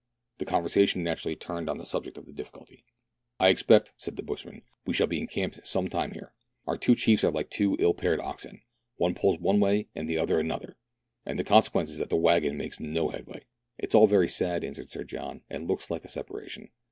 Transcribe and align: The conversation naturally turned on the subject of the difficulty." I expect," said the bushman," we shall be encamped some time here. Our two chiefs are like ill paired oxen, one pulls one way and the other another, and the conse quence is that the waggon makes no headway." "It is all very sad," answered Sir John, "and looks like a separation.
The 0.39 0.45
conversation 0.45 1.03
naturally 1.03 1.35
turned 1.35 1.69
on 1.69 1.77
the 1.77 1.85
subject 1.85 2.17
of 2.17 2.25
the 2.25 2.33
difficulty." 2.33 2.85
I 3.39 3.49
expect," 3.49 3.91
said 3.97 4.15
the 4.15 4.23
bushman," 4.23 4.63
we 4.87 4.95
shall 4.95 5.05
be 5.05 5.19
encamped 5.19 5.67
some 5.67 5.87
time 5.89 6.09
here. 6.13 6.33
Our 6.65 6.75
two 6.75 6.95
chiefs 6.95 7.23
are 7.23 7.29
like 7.29 7.53
ill 7.61 7.93
paired 7.93 8.19
oxen, 8.19 8.63
one 8.95 9.13
pulls 9.13 9.37
one 9.37 9.59
way 9.59 9.89
and 9.93 10.09
the 10.09 10.17
other 10.17 10.39
another, 10.39 10.75
and 11.23 11.37
the 11.37 11.43
conse 11.43 11.69
quence 11.71 11.91
is 11.91 11.99
that 11.99 12.09
the 12.09 12.15
waggon 12.15 12.57
makes 12.57 12.79
no 12.79 13.09
headway." 13.09 13.45
"It 13.77 13.89
is 13.89 13.93
all 13.93 14.07
very 14.07 14.27
sad," 14.27 14.63
answered 14.63 14.89
Sir 14.89 15.03
John, 15.03 15.41
"and 15.51 15.67
looks 15.67 15.91
like 15.91 16.03
a 16.03 16.09
separation. 16.09 16.69